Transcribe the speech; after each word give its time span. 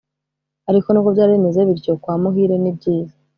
Ariko 0.69 0.87
n,ubwo 0.89 1.09
byari 1.15 1.31
bimeze 1.35 1.59
bityo 1.69 1.93
kwa 2.01 2.15
Muhire 2.21 2.55
nibyiza 2.59 3.15